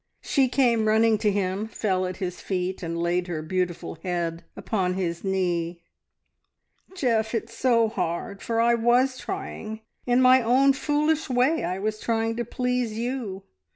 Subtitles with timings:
[0.23, 4.95] She came running to him, fell at his feet, and laid her beautiful head upon
[4.95, 5.79] his knee.
[6.95, 9.81] "Geoff, it's so hard, for I was trying!
[10.07, 13.43] In my own foolish way I was trying to please, you.